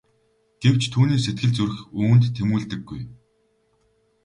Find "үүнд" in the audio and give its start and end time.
2.01-2.23